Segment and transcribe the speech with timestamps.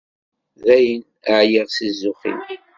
[0.63, 1.01] Dayen,
[1.35, 2.39] εyiɣ si zzux-im.